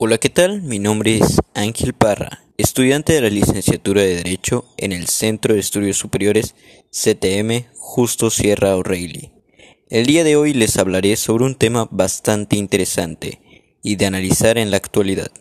Hola, 0.00 0.18
¿qué 0.18 0.28
tal? 0.28 0.62
Mi 0.62 0.78
nombre 0.78 1.16
es 1.16 1.40
Ángel 1.54 1.92
Parra, 1.92 2.44
estudiante 2.56 3.14
de 3.14 3.20
la 3.20 3.30
licenciatura 3.30 4.00
de 4.00 4.14
Derecho 4.14 4.64
en 4.76 4.92
el 4.92 5.08
Centro 5.08 5.54
de 5.54 5.60
Estudios 5.60 5.96
Superiores 5.96 6.54
CTM 6.92 7.64
Justo 7.74 8.30
Sierra 8.30 8.76
O'Reilly. 8.76 9.32
El 9.90 10.06
día 10.06 10.22
de 10.22 10.36
hoy 10.36 10.54
les 10.54 10.76
hablaré 10.76 11.16
sobre 11.16 11.46
un 11.46 11.56
tema 11.56 11.88
bastante 11.90 12.54
interesante 12.54 13.40
y 13.82 13.96
de 13.96 14.06
analizar 14.06 14.56
en 14.56 14.70
la 14.70 14.76
actualidad. 14.76 15.32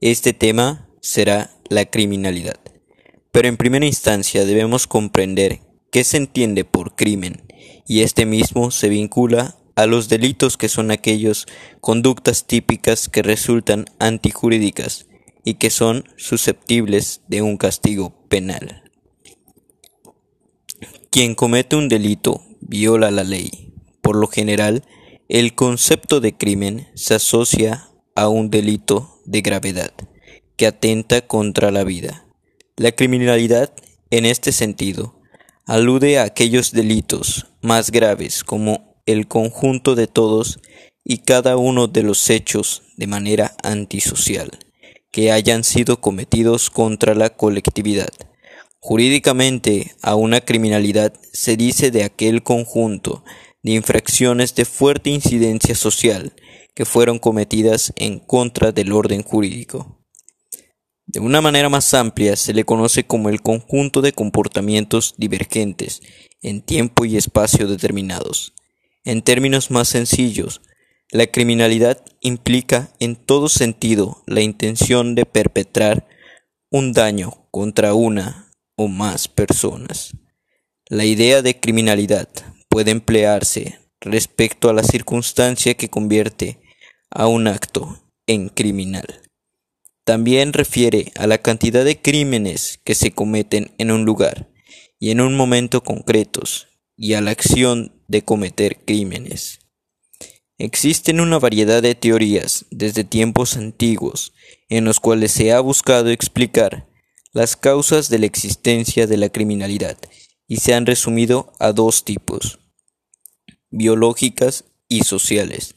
Este 0.00 0.32
tema 0.32 0.88
será 1.00 1.50
la 1.68 1.86
criminalidad. 1.86 2.60
Pero 3.32 3.48
en 3.48 3.56
primera 3.56 3.86
instancia 3.86 4.44
debemos 4.44 4.86
comprender 4.86 5.62
qué 5.90 6.04
se 6.04 6.18
entiende 6.18 6.64
por 6.64 6.94
crimen 6.94 7.42
y 7.88 8.02
este 8.02 8.24
mismo 8.24 8.70
se 8.70 8.88
vincula 8.88 9.56
a 9.76 9.86
los 9.86 10.08
delitos 10.08 10.56
que 10.56 10.68
son 10.68 10.90
aquellos 10.90 11.46
conductas 11.80 12.46
típicas 12.46 13.08
que 13.08 13.22
resultan 13.22 13.84
antijurídicas 13.98 15.06
y 15.44 15.54
que 15.54 15.70
son 15.70 16.04
susceptibles 16.16 17.20
de 17.28 17.42
un 17.42 17.58
castigo 17.58 18.26
penal. 18.28 18.90
Quien 21.10 21.34
comete 21.34 21.76
un 21.76 21.88
delito 21.88 22.42
viola 22.60 23.10
la 23.10 23.22
ley. 23.22 23.72
Por 24.02 24.16
lo 24.16 24.26
general, 24.26 24.82
el 25.28 25.54
concepto 25.54 26.20
de 26.20 26.36
crimen 26.36 26.88
se 26.94 27.14
asocia 27.14 27.88
a 28.14 28.28
un 28.28 28.50
delito 28.50 29.20
de 29.24 29.42
gravedad 29.42 29.92
que 30.56 30.66
atenta 30.66 31.26
contra 31.26 31.70
la 31.70 31.84
vida. 31.84 32.26
La 32.76 32.92
criminalidad, 32.92 33.72
en 34.10 34.24
este 34.24 34.52
sentido, 34.52 35.20
alude 35.66 36.18
a 36.18 36.24
aquellos 36.24 36.72
delitos 36.72 37.46
más 37.60 37.90
graves 37.90 38.42
como 38.42 38.95
el 39.06 39.28
conjunto 39.28 39.94
de 39.94 40.06
todos 40.06 40.60
y 41.04 41.18
cada 41.18 41.56
uno 41.56 41.86
de 41.86 42.02
los 42.02 42.28
hechos 42.30 42.82
de 42.96 43.06
manera 43.06 43.56
antisocial 43.62 44.50
que 45.10 45.32
hayan 45.32 45.64
sido 45.64 46.00
cometidos 46.00 46.68
contra 46.68 47.14
la 47.14 47.30
colectividad. 47.30 48.10
Jurídicamente, 48.80 49.94
a 50.02 50.14
una 50.14 50.40
criminalidad 50.40 51.14
se 51.32 51.56
dice 51.56 51.90
de 51.90 52.04
aquel 52.04 52.42
conjunto 52.42 53.24
de 53.62 53.72
infracciones 53.72 54.54
de 54.54 54.64
fuerte 54.64 55.10
incidencia 55.10 55.74
social 55.74 56.34
que 56.74 56.84
fueron 56.84 57.18
cometidas 57.18 57.92
en 57.96 58.18
contra 58.18 58.72
del 58.72 58.92
orden 58.92 59.22
jurídico. 59.22 60.04
De 61.06 61.20
una 61.20 61.40
manera 61.40 61.68
más 61.68 61.94
amplia 61.94 62.36
se 62.36 62.52
le 62.52 62.64
conoce 62.64 63.06
como 63.06 63.28
el 63.28 63.40
conjunto 63.40 64.02
de 64.02 64.12
comportamientos 64.12 65.14
divergentes 65.16 66.02
en 66.42 66.60
tiempo 66.60 67.04
y 67.04 67.16
espacio 67.16 67.66
determinados, 67.66 68.52
en 69.06 69.22
términos 69.22 69.70
más 69.70 69.88
sencillos, 69.88 70.60
la 71.12 71.28
criminalidad 71.28 72.04
implica 72.20 72.90
en 72.98 73.14
todo 73.14 73.48
sentido 73.48 74.24
la 74.26 74.40
intención 74.40 75.14
de 75.14 75.24
perpetrar 75.24 76.08
un 76.70 76.92
daño 76.92 77.46
contra 77.52 77.94
una 77.94 78.50
o 78.74 78.88
más 78.88 79.28
personas. 79.28 80.12
La 80.88 81.04
idea 81.04 81.40
de 81.40 81.58
criminalidad 81.58 82.28
puede 82.68 82.90
emplearse 82.90 83.78
respecto 84.00 84.68
a 84.68 84.72
la 84.72 84.82
circunstancia 84.82 85.74
que 85.74 85.88
convierte 85.88 86.60
a 87.08 87.28
un 87.28 87.46
acto 87.46 88.02
en 88.26 88.48
criminal. 88.48 89.22
También 90.04 90.52
refiere 90.52 91.12
a 91.16 91.28
la 91.28 91.38
cantidad 91.38 91.84
de 91.84 92.00
crímenes 92.00 92.80
que 92.84 92.96
se 92.96 93.12
cometen 93.12 93.72
en 93.78 93.92
un 93.92 94.04
lugar 94.04 94.50
y 94.98 95.10
en 95.10 95.20
un 95.20 95.36
momento 95.36 95.84
concretos 95.84 96.66
y 96.96 97.14
a 97.14 97.20
la 97.20 97.30
acción 97.30 97.95
de 98.08 98.22
cometer 98.22 98.78
crímenes. 98.84 99.60
Existen 100.58 101.20
una 101.20 101.38
variedad 101.38 101.82
de 101.82 101.94
teorías 101.94 102.64
desde 102.70 103.04
tiempos 103.04 103.56
antiguos 103.56 104.32
en 104.68 104.84
los 104.84 105.00
cuales 105.00 105.32
se 105.32 105.52
ha 105.52 105.60
buscado 105.60 106.10
explicar 106.10 106.88
las 107.32 107.56
causas 107.56 108.08
de 108.08 108.18
la 108.18 108.26
existencia 108.26 109.06
de 109.06 109.18
la 109.18 109.28
criminalidad 109.28 109.98
y 110.48 110.58
se 110.58 110.74
han 110.74 110.86
resumido 110.86 111.52
a 111.58 111.72
dos 111.72 112.04
tipos, 112.04 112.58
biológicas 113.70 114.64
y 114.88 115.02
sociales. 115.02 115.74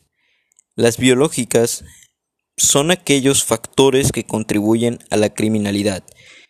Las 0.75 0.97
biológicas 0.97 1.83
son 2.55 2.91
aquellos 2.91 3.43
factores 3.43 4.11
que 4.11 4.23
contribuyen 4.23 4.99
a 5.09 5.17
la 5.17 5.33
criminalidad 5.33 6.03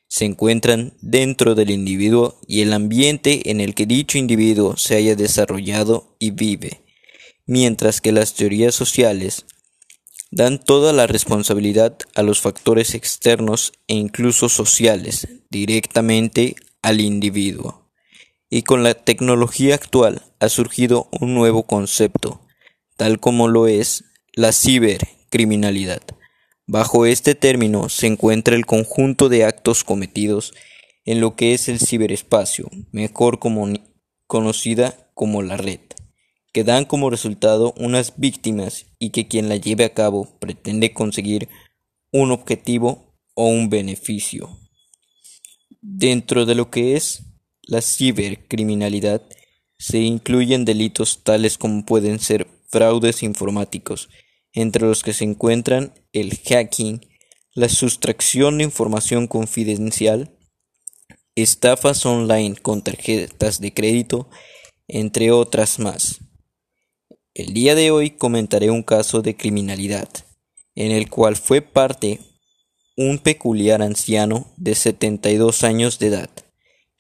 se 0.10 0.26
encuentran 0.26 0.94
dentro 1.02 1.56
del 1.56 1.70
individuo 1.70 2.40
y 2.48 2.62
el 2.62 2.74
ambiente 2.74 3.52
en 3.52 3.62
el 3.62 3.76
que 3.76 3.86
dicho 3.86 4.18
individuo 4.18 4.76
se 4.76 4.96
haya 4.96 5.16
desarrollado 5.16 6.16
y 6.18 6.32
vive, 6.32 6.84
mientras 7.46 8.02
que 8.02 8.12
las 8.12 8.34
teorías 8.34 8.74
sociales 8.74 9.46
dan 10.32 10.64
toda 10.64 10.94
la 10.94 11.06
responsabilidad 11.06 11.96
a 12.16 12.24
los 12.24 12.42
factores 12.42 12.96
externos 12.96 13.72
e 13.88 13.94
incluso 13.96 14.50
sociales 14.50 15.28
directamente 15.52 16.56
al 16.82 17.02
individuo. 17.02 17.88
Y 18.50 18.64
con 18.64 18.82
la 18.84 18.96
tecnología 18.96 19.76
actual 19.76 20.24
ha 20.40 20.50
surgido 20.50 21.08
un 21.20 21.36
nuevo 21.36 21.64
concepto, 21.64 22.42
tal 22.98 23.20
como 23.20 23.48
lo 23.48 23.68
es 23.68 24.06
la 24.34 24.54
cibercriminalidad. 24.54 26.02
Bajo 26.72 27.08
este 27.08 27.34
término 27.34 27.90
se 27.90 28.06
encuentra 28.06 28.56
el 28.56 28.68
conjunto 28.68 29.28
de 29.28 29.44
actos 29.44 29.84
cometidos 29.84 30.54
en 31.04 31.20
lo 31.20 31.36
que 31.36 31.56
es 31.56 31.68
el 31.68 31.80
ciberespacio, 31.80 32.70
mejor 32.92 33.40
conocida 34.28 35.10
como 35.16 35.42
la 35.42 35.58
red, 35.58 35.80
que 36.54 36.64
dan 36.64 36.86
como 36.86 37.10
resultado 37.10 37.74
unas 37.76 38.14
víctimas 38.18 38.86
y 39.00 39.10
que 39.10 39.28
quien 39.28 39.50
la 39.50 39.56
lleve 39.56 39.84
a 39.84 39.96
cabo 39.96 40.38
pretende 40.40 40.94
conseguir 40.94 41.50
un 42.12 42.30
objetivo 42.30 43.16
o 43.34 43.48
un 43.48 43.72
beneficio. 43.72 44.60
Dentro 45.82 46.46
de 46.46 46.54
lo 46.54 46.70
que 46.70 46.96
es 46.96 47.24
la 47.64 47.82
cibercriminalidad 47.82 49.24
se 49.80 50.02
incluyen 50.02 50.66
delitos 50.66 51.24
tales 51.24 51.58
como 51.58 51.84
pueden 51.84 52.20
ser 52.20 52.46
fraudes 52.68 53.24
informáticos, 53.24 54.08
entre 54.54 54.86
los 54.86 55.02
que 55.02 55.14
se 55.14 55.24
encuentran 55.24 55.94
el 56.14 56.38
hacking, 56.38 57.02
la 57.54 57.70
sustracción 57.70 58.58
de 58.58 58.64
información 58.64 59.28
confidencial, 59.28 60.36
estafas 61.36 62.06
online 62.06 62.56
con 62.56 62.84
tarjetas 62.84 63.60
de 63.62 63.74
crédito, 63.74 64.30
entre 64.88 65.32
otras 65.32 65.80
más. 65.80 66.20
El 67.34 67.54
día 67.54 67.76
de 67.76 67.92
hoy 67.92 68.12
comentaré 68.12 68.72
un 68.72 68.84
caso 68.84 69.22
de 69.22 69.36
criminalidad, 69.36 70.10
en 70.76 70.92
el 70.92 71.10
cual 71.10 71.36
fue 71.36 71.62
parte 71.62 72.20
un 72.98 73.20
peculiar 73.20 73.82
anciano 73.82 74.52
de 74.58 74.76
72 74.76 75.64
años 75.64 76.00
de 76.00 76.08
edad, 76.08 76.30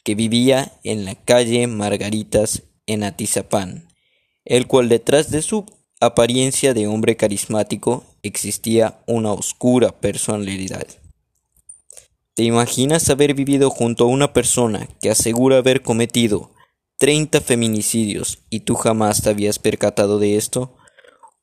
que 0.03 0.15
vivía 0.15 0.79
en 0.83 1.03
la 1.03 1.15
calle 1.15 1.67
Margaritas 1.67 2.63
en 2.85 3.03
Atizapán, 3.03 3.89
el 4.45 4.67
cual 4.67 4.87
detrás 4.87 5.29
de 5.29 5.41
su 5.41 5.65
apariencia 6.01 6.73
de 6.73 6.87
hombre 6.87 7.17
carismático 7.17 8.05
existía 8.23 9.01
una 9.05 9.33
oscura 9.33 9.99
personalidad. 9.99 10.87
¿Te 12.35 12.43
imaginas 12.43 13.09
haber 13.09 13.33
vivido 13.33 13.69
junto 13.69 14.05
a 14.05 14.07
una 14.07 14.31
persona 14.31 14.87
que 15.01 15.09
asegura 15.09 15.57
haber 15.57 15.81
cometido 15.81 16.51
30 16.99 17.41
feminicidios 17.41 18.39
y 18.49 18.61
tú 18.61 18.75
jamás 18.75 19.21
te 19.21 19.29
habías 19.29 19.59
percatado 19.59 20.19
de 20.19 20.37
esto? 20.37 20.77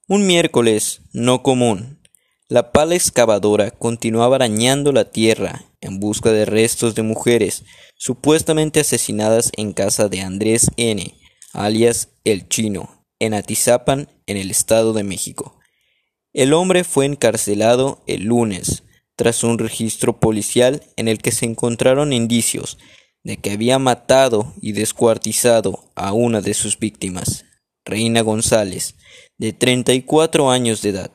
Un 0.08 0.26
miércoles 0.26 1.02
no 1.12 1.42
común, 1.42 2.00
la 2.48 2.72
pala 2.72 2.94
excavadora 2.94 3.72
continuaba 3.72 4.36
arañando 4.36 4.92
la 4.92 5.10
tierra 5.10 5.64
en 5.82 6.00
busca 6.00 6.30
de 6.30 6.46
restos 6.46 6.94
de 6.94 7.02
mujeres 7.02 7.64
supuestamente 7.98 8.80
asesinadas 8.80 9.50
en 9.56 9.72
casa 9.72 10.08
de 10.08 10.20
Andrés 10.22 10.70
N., 10.76 11.14
alias 11.52 12.08
El 12.24 12.48
Chino, 12.48 12.95
en 13.18 13.34
Atizapan, 13.34 14.08
en 14.26 14.36
el 14.36 14.50
Estado 14.50 14.92
de 14.92 15.04
México. 15.04 15.58
El 16.32 16.52
hombre 16.52 16.84
fue 16.84 17.06
encarcelado 17.06 18.02
el 18.06 18.24
lunes 18.24 18.82
tras 19.16 19.42
un 19.42 19.58
registro 19.58 20.20
policial 20.20 20.82
en 20.96 21.08
el 21.08 21.18
que 21.18 21.32
se 21.32 21.46
encontraron 21.46 22.12
indicios 22.12 22.76
de 23.24 23.38
que 23.38 23.52
había 23.52 23.78
matado 23.78 24.54
y 24.60 24.72
descuartizado 24.72 25.90
a 25.94 26.12
una 26.12 26.42
de 26.42 26.54
sus 26.54 26.78
víctimas, 26.78 27.46
Reina 27.84 28.20
González, 28.20 28.94
de 29.38 29.52
34 29.52 30.50
años 30.50 30.82
de 30.82 30.90
edad, 30.90 31.10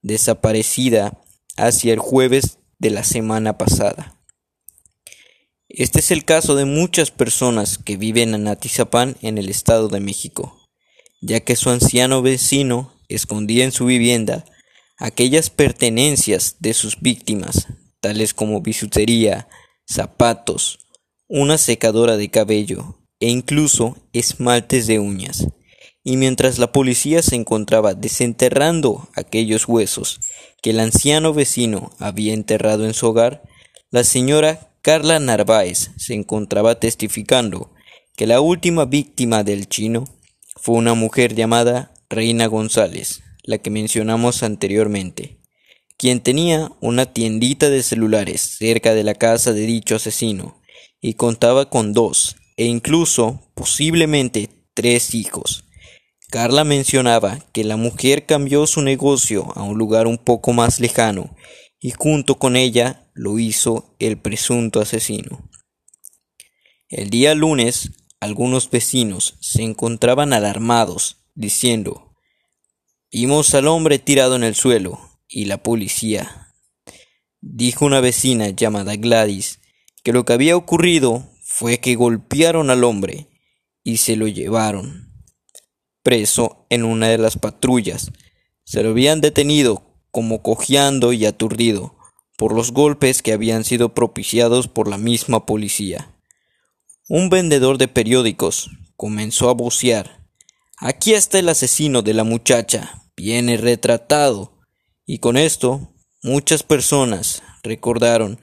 desaparecida 0.00 1.22
hacia 1.56 1.92
el 1.92 1.98
jueves 1.98 2.58
de 2.78 2.90
la 2.90 3.04
semana 3.04 3.58
pasada. 3.58 4.18
Este 5.68 6.00
es 6.00 6.10
el 6.10 6.24
caso 6.24 6.54
de 6.54 6.64
muchas 6.64 7.10
personas 7.10 7.78
que 7.78 7.96
viven 7.96 8.34
en 8.34 8.48
Atizapán 8.48 9.16
en 9.22 9.38
el 9.38 9.48
Estado 9.48 9.88
de 9.88 10.00
México 10.00 10.61
ya 11.22 11.40
que 11.40 11.56
su 11.56 11.70
anciano 11.70 12.20
vecino 12.20 12.92
escondía 13.08 13.64
en 13.64 13.72
su 13.72 13.86
vivienda 13.86 14.44
aquellas 14.98 15.48
pertenencias 15.48 16.56
de 16.58 16.74
sus 16.74 17.00
víctimas, 17.00 17.68
tales 18.00 18.34
como 18.34 18.60
bisutería, 18.60 19.48
zapatos, 19.88 20.80
una 21.28 21.56
secadora 21.56 22.16
de 22.16 22.28
cabello 22.28 22.98
e 23.20 23.30
incluso 23.30 23.96
esmaltes 24.12 24.86
de 24.86 24.98
uñas. 24.98 25.46
y 26.04 26.16
mientras 26.16 26.58
la 26.58 26.72
policía 26.72 27.22
se 27.22 27.36
encontraba 27.36 27.94
desenterrando 27.94 29.08
aquellos 29.14 29.68
huesos 29.68 30.18
que 30.60 30.70
el 30.70 30.80
anciano 30.80 31.32
vecino 31.32 31.92
había 32.00 32.34
enterrado 32.34 32.86
en 32.86 32.92
su 32.92 33.06
hogar, 33.06 33.42
la 33.92 34.02
señora 34.02 34.72
Carla 34.82 35.20
Narváez 35.20 35.92
se 35.96 36.14
encontraba 36.14 36.80
testificando 36.80 37.72
que 38.16 38.26
la 38.26 38.40
última 38.40 38.84
víctima 38.84 39.44
del 39.44 39.68
chino 39.68 40.06
fue 40.56 40.76
una 40.76 40.94
mujer 40.94 41.34
llamada 41.34 41.94
Reina 42.08 42.46
González, 42.46 43.22
la 43.42 43.58
que 43.58 43.70
mencionamos 43.70 44.42
anteriormente, 44.42 45.38
quien 45.96 46.20
tenía 46.20 46.72
una 46.80 47.06
tiendita 47.06 47.70
de 47.70 47.82
celulares 47.82 48.40
cerca 48.40 48.94
de 48.94 49.04
la 49.04 49.14
casa 49.14 49.52
de 49.52 49.66
dicho 49.66 49.96
asesino 49.96 50.60
y 51.00 51.14
contaba 51.14 51.68
con 51.68 51.92
dos 51.92 52.36
e 52.56 52.64
incluso 52.66 53.50
posiblemente 53.54 54.48
tres 54.74 55.14
hijos. 55.14 55.64
Carla 56.30 56.64
mencionaba 56.64 57.38
que 57.52 57.64
la 57.64 57.76
mujer 57.76 58.24
cambió 58.24 58.66
su 58.66 58.80
negocio 58.80 59.52
a 59.54 59.62
un 59.62 59.76
lugar 59.78 60.06
un 60.06 60.18
poco 60.18 60.52
más 60.52 60.80
lejano 60.80 61.36
y 61.78 61.90
junto 61.90 62.38
con 62.38 62.56
ella 62.56 63.10
lo 63.12 63.38
hizo 63.38 63.94
el 63.98 64.16
presunto 64.16 64.80
asesino. 64.80 65.50
El 66.88 67.10
día 67.10 67.34
lunes, 67.34 67.90
algunos 68.22 68.70
vecinos 68.70 69.34
se 69.40 69.64
encontraban 69.64 70.32
alarmados, 70.32 71.16
diciendo 71.34 72.14
Vimos 73.10 73.52
al 73.54 73.66
hombre 73.66 73.98
tirado 73.98 74.36
en 74.36 74.44
el 74.44 74.54
suelo 74.54 75.00
y 75.26 75.46
la 75.46 75.60
policía. 75.64 76.54
Dijo 77.40 77.84
una 77.84 77.98
vecina 77.98 78.50
llamada 78.50 78.94
Gladys 78.94 79.58
que 80.04 80.12
lo 80.12 80.24
que 80.24 80.34
había 80.34 80.56
ocurrido 80.56 81.28
fue 81.42 81.78
que 81.78 81.96
golpearon 81.96 82.70
al 82.70 82.84
hombre 82.84 83.26
y 83.82 83.96
se 83.96 84.14
lo 84.14 84.28
llevaron 84.28 85.12
preso 86.04 86.68
en 86.70 86.84
una 86.84 87.08
de 87.08 87.18
las 87.18 87.36
patrullas. 87.36 88.12
Se 88.62 88.84
lo 88.84 88.90
habían 88.90 89.20
detenido 89.20 89.98
como 90.12 90.42
cojeando 90.42 91.12
y 91.12 91.26
aturdido 91.26 91.96
por 92.38 92.54
los 92.54 92.70
golpes 92.70 93.20
que 93.20 93.32
habían 93.32 93.64
sido 93.64 93.94
propiciados 93.94 94.68
por 94.68 94.86
la 94.86 94.96
misma 94.96 95.44
policía. 95.44 96.11
Un 97.14 97.28
vendedor 97.28 97.76
de 97.76 97.88
periódicos 97.88 98.70
comenzó 98.96 99.50
a 99.50 99.52
vocear. 99.52 100.26
Aquí 100.78 101.12
está 101.12 101.40
el 101.40 101.50
asesino 101.50 102.00
de 102.00 102.14
la 102.14 102.24
muchacha, 102.24 103.04
viene 103.14 103.58
retratado. 103.58 104.58
Y 105.04 105.18
con 105.18 105.36
esto 105.36 105.92
muchas 106.22 106.62
personas 106.62 107.42
recordaron 107.62 108.40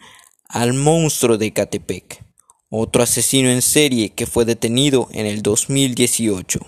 al 0.48 0.74
monstruo 0.74 1.40
de 1.40 1.52
Catepec, 1.52 2.24
otro 2.70 3.02
asesino 3.02 3.50
en 3.50 3.64
serie 3.64 4.10
que 4.10 4.28
fue 4.28 4.46
detenido 4.46 5.10
en 5.14 5.26
el 5.26 5.42
2018. 5.42 6.60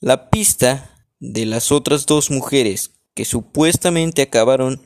La 0.00 0.30
pista 0.30 1.06
de 1.20 1.46
las 1.46 1.70
otras 1.70 2.06
dos 2.06 2.28
mujeres 2.28 2.90
que 3.14 3.24
supuestamente 3.24 4.20
acabaron 4.20 4.84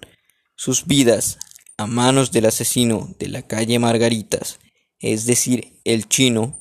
sus 0.57 0.85
vidas 0.85 1.39
a 1.79 1.87
manos 1.87 2.33
del 2.33 2.45
asesino 2.45 3.15
de 3.19 3.29
la 3.29 3.41
calle 3.41 3.79
Margaritas, 3.79 4.59
es 5.01 5.27
decir, 5.27 5.81
el 5.85 6.09
chino, 6.09 6.59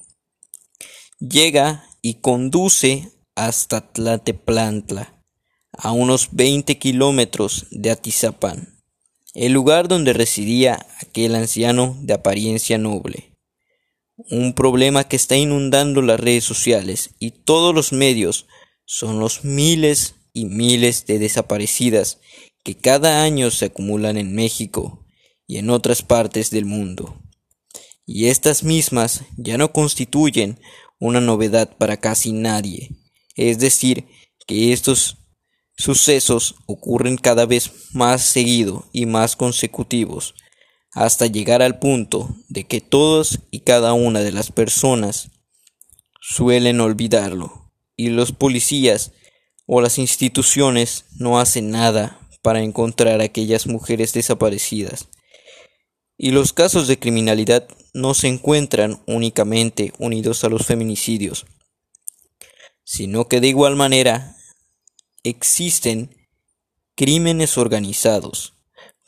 llega 1.20 1.86
y 2.02 2.16
conduce 2.16 3.12
hasta 3.36 3.92
Tlateplantla, 3.92 5.24
a 5.72 5.92
unos 5.92 6.30
20 6.32 6.78
kilómetros 6.80 7.68
de 7.72 7.92
Atizapán, 7.92 8.82
el 9.34 9.54
lugar 9.54 9.88
donde 9.88 10.14
residía 10.14 10.86
aquel 11.02 11.36
anciano 11.36 11.98
de 12.02 12.14
apariencia 12.14 12.78
noble 12.78 13.30
un 14.30 14.54
problema 14.54 15.06
que 15.06 15.16
está 15.16 15.38
inundando 15.38 16.02
las 16.02 16.20
redes 16.20 16.44
sociales 16.44 17.12
y 17.20 17.32
todos 17.32 17.74
los 17.74 17.94
medios 17.94 18.48
son 18.86 19.20
los 19.20 19.46
miles 19.46 20.16
y 20.34 20.46
miles 20.46 21.06
de 21.06 21.20
desaparecidas 21.20 22.20
que 22.64 22.76
cada 22.76 23.24
año 23.24 23.50
se 23.52 23.66
acumulan 23.66 24.18
en 24.18 24.36
México 24.36 25.06
y 25.48 25.58
en 25.58 25.70
otras 25.70 26.02
partes 26.02 26.50
del 26.50 26.66
mundo. 26.66 27.18
Y 28.12 28.30
estas 28.30 28.64
mismas 28.64 29.22
ya 29.38 29.60
no 29.60 29.72
constituyen 29.72 30.60
una 31.00 31.22
novedad 31.22 31.78
para 31.78 31.98
casi 31.98 32.32
nadie. 32.32 32.90
Es 33.36 33.60
decir, 33.60 34.08
que 34.48 34.74
estos 34.74 35.18
sucesos 35.78 36.56
ocurren 36.66 37.18
cada 37.18 37.46
vez 37.46 37.72
más 37.94 38.24
seguido 38.24 38.90
y 38.94 39.06
más 39.06 39.36
consecutivos 39.36 40.34
hasta 40.92 41.28
llegar 41.28 41.62
al 41.62 41.78
punto 41.78 42.36
de 42.48 42.64
que 42.64 42.82
todos 42.82 43.42
y 43.52 43.60
cada 43.60 43.94
una 43.94 44.22
de 44.22 44.32
las 44.32 44.52
personas 44.52 45.30
suelen 46.20 46.82
olvidarlo 46.82 47.72
y 47.96 48.10
los 48.10 48.32
policías 48.32 49.12
o 49.68 49.82
las 49.82 50.00
instituciones 50.00 51.06
no 51.20 51.40
hacen 51.40 51.70
nada 51.70 52.28
para 52.42 52.64
encontrar 52.64 53.22
a 53.22 53.26
aquellas 53.26 53.68
mujeres 53.68 54.14
desaparecidas. 54.14 55.10
Y 56.18 56.32
los 56.32 56.54
casos 56.54 56.88
de 56.88 56.98
criminalidad 56.98 57.68
no 57.94 58.14
se 58.14 58.28
encuentran 58.28 59.02
únicamente 59.08 59.94
unidos 60.00 60.44
a 60.44 60.50
los 60.50 60.66
feminicidios, 60.66 61.46
sino 62.84 63.28
que 63.28 63.40
de 63.40 63.48
igual 63.48 63.76
manera 63.76 64.36
existen 65.24 66.16
crímenes 66.96 67.58
organizados 67.58 68.54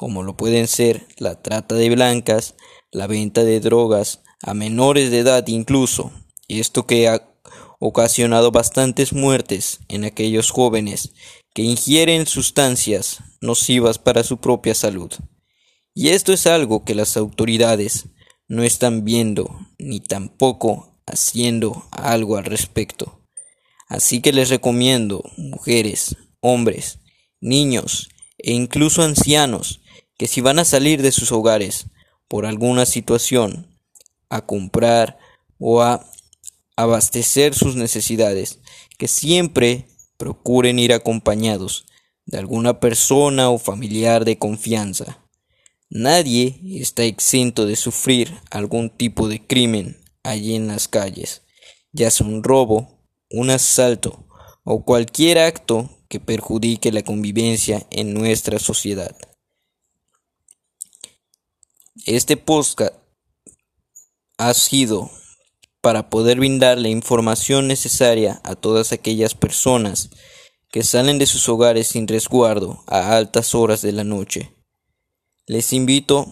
como 0.02 0.24
lo 0.24 0.36
pueden 0.36 0.68
ser 0.68 1.06
la 1.18 1.44
trata 1.44 1.76
de 1.76 1.88
blancas, 1.92 2.56
la 2.90 3.06
venta 3.06 3.44
de 3.44 3.60
drogas 3.60 4.22
a 4.42 4.56
menores 4.56 5.12
de 5.12 5.20
edad 5.20 5.46
incluso, 5.46 6.12
esto 6.48 6.88
que 6.88 7.08
ha 7.08 7.30
ocasionado 7.78 8.50
bastantes 8.50 9.14
muertes 9.14 9.82
en 9.90 10.04
aquellos 10.04 10.50
jóvenes 10.50 11.12
que 11.54 11.62
ingieren 11.62 12.26
sustancias 12.26 13.20
nocivas 13.42 14.00
para 14.00 14.24
su 14.24 14.38
propia 14.38 14.74
salud. 14.74 15.12
Y 15.94 16.10
esto 16.10 16.34
es 16.34 16.48
algo 16.48 16.84
que 16.84 16.96
las 16.96 17.16
autoridades 17.16 18.06
no 18.52 18.64
están 18.64 19.06
viendo 19.06 19.66
ni 19.80 20.02
tampoco 20.02 21.00
haciendo 21.06 21.88
algo 21.90 22.36
al 22.36 22.44
respecto. 22.44 23.22
Así 23.88 24.20
que 24.20 24.34
les 24.34 24.50
recomiendo, 24.50 25.24
mujeres, 25.38 26.18
hombres, 26.42 27.00
niños 27.40 28.10
e 28.38 28.52
incluso 28.52 29.04
ancianos, 29.04 29.80
que 30.18 30.28
si 30.28 30.42
van 30.42 30.60
a 30.60 30.66
salir 30.66 31.02
de 31.02 31.14
sus 31.14 31.32
hogares 31.32 31.86
por 32.28 32.46
alguna 32.46 32.86
situación, 32.86 33.80
a 34.28 34.46
comprar 34.46 35.18
o 35.58 35.82
a 35.82 36.06
abastecer 36.76 37.56
sus 37.56 37.78
necesidades, 37.78 38.60
que 38.98 39.08
siempre 39.08 39.88
procuren 40.18 40.78
ir 40.78 40.92
acompañados 40.92 41.86
de 42.26 42.40
alguna 42.40 42.82
persona 42.82 43.50
o 43.50 43.58
familiar 43.58 44.26
de 44.26 44.38
confianza. 44.38 45.21
Nadie 45.94 46.58
está 46.80 47.04
exento 47.04 47.66
de 47.66 47.76
sufrir 47.76 48.34
algún 48.50 48.90
tipo 48.90 49.28
de 49.28 49.46
crimen 49.46 50.02
allí 50.24 50.56
en 50.56 50.68
las 50.68 50.88
calles, 50.88 51.42
ya 51.92 52.10
sea 52.10 52.26
un 52.26 52.44
robo, 52.44 53.04
un 53.30 53.50
asalto 53.50 54.26
o 54.64 54.86
cualquier 54.86 55.38
acto 55.38 55.90
que 56.08 56.22
perjudique 56.22 56.94
la 56.94 57.02
convivencia 57.02 57.86
en 57.90 58.14
nuestra 58.14 58.58
sociedad. 58.58 59.14
Este 62.06 62.38
podcast 62.38 62.96
ha 64.38 64.54
sido 64.54 65.12
para 65.82 66.10
poder 66.10 66.38
brindar 66.38 66.78
la 66.78 66.88
información 66.88 67.68
necesaria 67.68 68.40
a 68.46 68.56
todas 68.56 68.94
aquellas 68.94 69.36
personas 69.36 70.10
que 70.72 70.84
salen 70.84 71.20
de 71.20 71.26
sus 71.26 71.50
hogares 71.50 71.88
sin 71.88 72.08
resguardo 72.08 72.82
a 72.88 73.18
altas 73.18 73.54
horas 73.54 73.82
de 73.82 73.92
la 73.92 74.06
noche. 74.06 74.56
Les 75.48 75.74
invito 75.74 76.28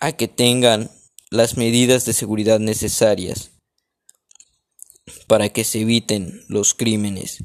a 0.00 0.12
que 0.12 0.28
tengan 0.28 0.90
las 1.30 1.56
medidas 1.56 2.04
de 2.04 2.12
seguridad 2.12 2.60
necesarias 2.60 3.52
para 5.26 5.48
que 5.48 5.64
se 5.64 5.80
eviten 5.80 6.42
los 6.48 6.74
crímenes 6.74 7.44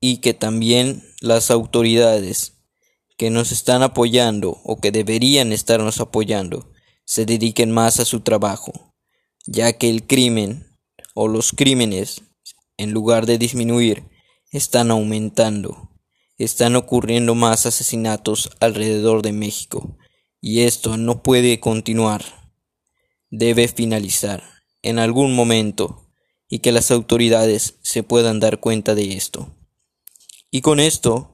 y 0.00 0.18
que 0.18 0.34
también 0.34 1.04
las 1.20 1.50
autoridades 1.50 2.54
que 3.16 3.30
nos 3.30 3.52
están 3.52 3.82
apoyando 3.82 4.60
o 4.64 4.80
que 4.80 4.90
deberían 4.90 5.52
estarnos 5.52 6.00
apoyando 6.00 6.72
se 7.04 7.24
dediquen 7.24 7.70
más 7.70 8.00
a 8.00 8.04
su 8.04 8.20
trabajo, 8.20 8.72
ya 9.46 9.72
que 9.74 9.88
el 9.88 10.06
crimen 10.06 10.66
o 11.14 11.28
los 11.28 11.52
crímenes, 11.52 12.22
en 12.76 12.90
lugar 12.90 13.26
de 13.26 13.38
disminuir, 13.38 14.08
están 14.50 14.90
aumentando. 14.90 15.91
Están 16.38 16.76
ocurriendo 16.76 17.34
más 17.34 17.66
asesinatos 17.66 18.50
alrededor 18.60 19.22
de 19.22 19.32
México 19.32 19.96
y 20.40 20.62
esto 20.62 20.96
no 20.96 21.22
puede 21.22 21.60
continuar. 21.60 22.24
Debe 23.30 23.68
finalizar 23.68 24.42
en 24.82 24.98
algún 24.98 25.34
momento 25.34 26.08
y 26.48 26.58
que 26.58 26.72
las 26.72 26.90
autoridades 26.90 27.78
se 27.82 28.02
puedan 28.02 28.40
dar 28.40 28.60
cuenta 28.60 28.94
de 28.94 29.14
esto. 29.14 29.54
Y 30.50 30.60
con 30.60 30.80
esto 30.80 31.32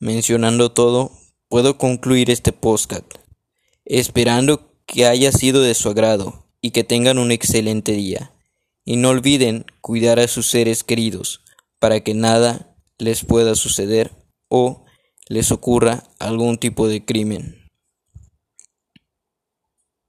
Mencionando 0.00 0.70
todo, 0.70 1.10
puedo 1.48 1.76
concluir 1.76 2.30
este 2.30 2.52
podcast, 2.52 3.14
esperando 3.84 4.76
que 4.86 5.06
haya 5.06 5.32
sido 5.32 5.60
de 5.60 5.74
su 5.74 5.88
agrado 5.88 6.46
y 6.60 6.70
que 6.70 6.84
tengan 6.84 7.18
un 7.18 7.32
excelente 7.32 7.90
día. 7.92 8.32
Y 8.84 8.94
no 8.94 9.08
olviden 9.08 9.66
cuidar 9.80 10.20
a 10.20 10.28
sus 10.28 10.46
seres 10.46 10.84
queridos, 10.84 11.40
para 11.80 11.98
que 12.04 12.14
nada 12.14 12.76
les 12.98 13.24
pueda 13.24 13.54
suceder 13.54 14.10
o 14.48 14.84
les 15.28 15.52
ocurra 15.52 16.04
algún 16.18 16.58
tipo 16.58 16.88
de 16.88 17.04
crimen. 17.04 17.67